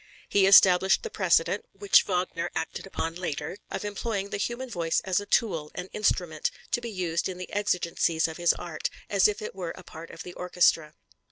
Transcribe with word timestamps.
He 0.27 0.47
established 0.47 1.03
the 1.03 1.11
precedent, 1.11 1.63
which 1.73 2.05
Wagner 2.07 2.49
acted 2.55 2.87
on 2.95 3.13
later, 3.13 3.57
of 3.69 3.85
employing 3.85 4.31
the 4.31 4.37
human 4.37 4.67
voice 4.67 4.99
as 5.01 5.19
a 5.19 5.27
tool, 5.27 5.69
an 5.75 5.89
instrument, 5.93 6.49
to 6.71 6.81
be 6.81 6.89
used 6.89 7.29
in 7.29 7.37
the 7.37 7.53
exigencies 7.53 8.27
of 8.27 8.37
his 8.37 8.53
art, 8.53 8.89
as 9.11 9.27
if 9.27 9.43
it 9.43 9.53
were 9.53 9.75
a 9.77 9.83
part 9.83 10.09
of 10.09 10.23
the 10.23 10.33
orchestra. 10.33 10.95